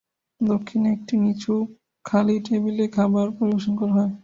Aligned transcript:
দক্ষিণে 0.41 0.87
একটি 0.95 1.15
নিচু, 1.23 1.53
খালি 2.05 2.35
টেবিলে 2.45 2.85
খাবার 2.95 3.27
পরিবেশন 3.37 3.73
করা 3.79 3.93
হয়। 3.97 4.13